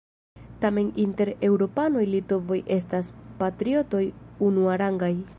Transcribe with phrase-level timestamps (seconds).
[0.63, 3.11] Tamen inter eŭropanoj litovoj estas
[3.43, 4.03] patriotoj
[4.49, 5.13] unuarangaj.